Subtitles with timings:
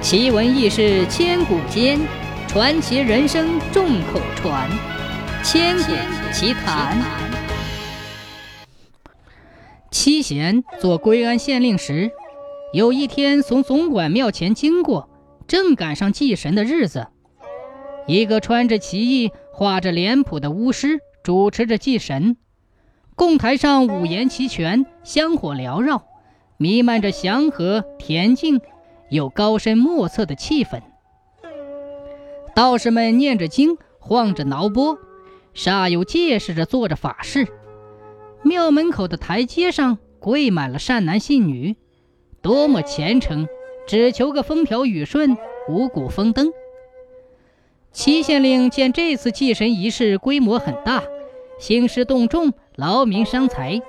[0.00, 1.98] 奇闻异事千古间，
[2.46, 4.70] 传奇人生众口传。
[5.42, 5.92] 千古
[6.32, 6.96] 奇谈。
[9.90, 12.12] 七贤做归安县令时，
[12.72, 15.10] 有一天从总管庙前经过，
[15.48, 17.08] 正赶上祭神的日子。
[18.06, 22.36] 一个穿着奇异、画着脸谱的巫师主持着祭神，
[23.16, 26.04] 供台上五言齐全，香火缭绕，
[26.56, 28.60] 弥漫着祥和恬静。
[29.10, 30.82] 有高深莫测的气氛。
[32.54, 34.98] 道士们念着经，晃着挠钵，
[35.54, 37.46] 煞有介事地做着法事。
[38.42, 41.76] 庙门口的台阶上跪满了善男信女，
[42.42, 43.46] 多么虔诚，
[43.86, 45.36] 只求个风调雨顺，
[45.68, 46.52] 五谷丰登。
[47.92, 51.02] 齐县令见这次祭神仪式规模很大，
[51.58, 53.80] 兴师动众，劳民伤财，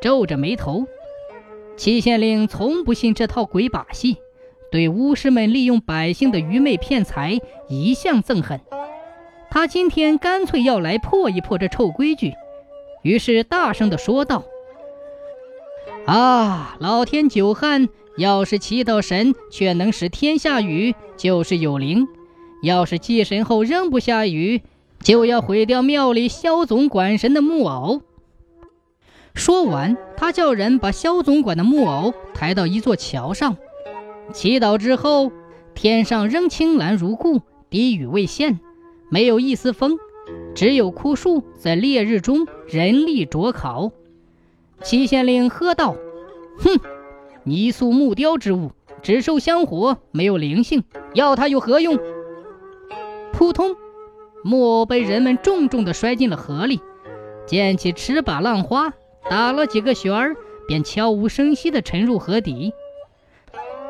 [0.00, 0.86] 皱着眉头。
[1.76, 4.18] 齐县令从不信这套鬼把戏。
[4.74, 7.38] 对巫师们利用百姓的愚昧骗财
[7.68, 8.60] 一向憎恨，
[9.48, 12.34] 他今天干脆要来破一破这臭规矩，
[13.02, 14.42] 于是大声地说道
[16.06, 22.06] ：“啊，老天久旱，要是祈祷神却能使天下雨，就是有灵；
[22.64, 24.62] 要是祭神后仍不下雨，
[24.98, 28.02] 就要毁掉庙里萧总管神的木偶。”
[29.36, 33.56] 说完，他叫人把萧总管的木偶抬到一座桥上。
[34.32, 35.30] 祈祷之后，
[35.74, 38.58] 天上仍青蓝如故，滴雨未现，
[39.10, 39.98] 没有一丝风，
[40.54, 43.92] 只有枯树在烈日中人力灼烤。
[44.82, 45.96] 齐县令喝道
[46.58, 46.80] ：“哼，
[47.44, 51.98] 泥塑木雕之物，只受香火，没有灵性，要它有何用？”
[53.32, 53.76] 扑通，
[54.42, 56.80] 木偶被人们重重地摔进了河里，
[57.46, 58.92] 溅起尺把浪花，
[59.30, 60.36] 打了几个旋儿，
[60.66, 62.72] 便悄无声息地沉入河底。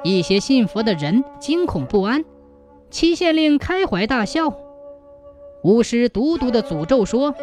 [0.05, 2.25] 一些信佛的人惊恐不安，
[2.91, 4.53] 七县令开怀大笑。
[5.63, 7.35] 巫师笃笃的诅咒说：“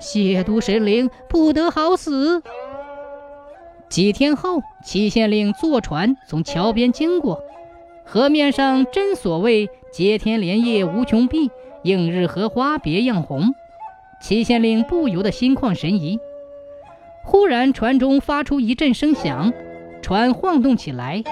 [0.00, 2.44] 亵渎神灵，不得好死。”
[3.90, 7.42] 几天后，七县令坐船从桥边经过，
[8.04, 11.50] 河面上真所谓“接天莲叶无穷碧，
[11.82, 13.52] 映日荷花别样红”。
[14.22, 16.20] 七县令不由得心旷神怡。
[17.24, 19.52] 忽然，船中发出一阵声响，
[20.00, 21.24] 船晃动起来。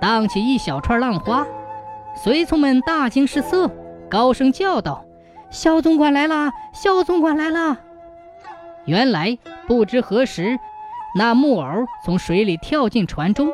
[0.00, 1.46] 荡起一小串浪花，
[2.16, 3.70] 随从们大惊失色，
[4.08, 5.04] 高声叫道
[5.50, 6.50] ：“肖总管来了！
[6.72, 7.78] 肖总管来了！”
[8.86, 10.58] 原来不知何时，
[11.14, 13.52] 那木偶从水里跳进船中。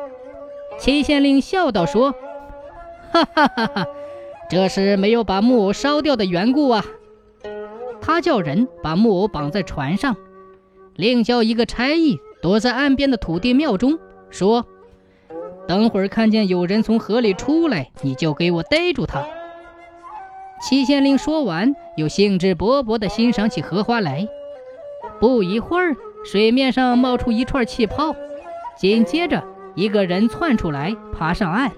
[0.79, 2.13] 齐县令笑道：“说，
[3.11, 3.87] 哈哈哈哈，
[4.49, 6.85] 这是没有把木偶烧掉的缘故啊！”
[7.99, 10.15] 他叫人把木偶绑在船上，
[10.95, 14.65] 另叫一个差役躲在岸边的土地庙中，说。
[15.67, 19.25] 等会儿看见有人从河里出来，你就给我逮住他。
[20.61, 24.27] 七县令说完，又兴致勃勃地欣赏起荷花来。
[25.19, 25.95] 不一会儿，
[26.25, 28.15] 水面上冒出一串气泡，
[28.77, 29.43] 紧接着
[29.75, 31.71] 一个人窜出来，爬上岸。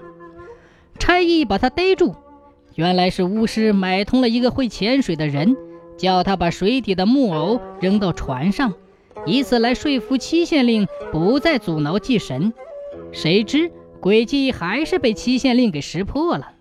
[0.97, 2.15] 差役把他逮住，
[2.75, 5.57] 原来是巫师买通了一个会潜水的人，
[5.97, 8.73] 叫他把水底的木偶扔到船上，
[9.25, 12.53] 以此来说服七县令不再阻挠祭神。
[13.11, 13.71] 谁知。
[14.01, 16.58] 诡计还是被七县令给识破了。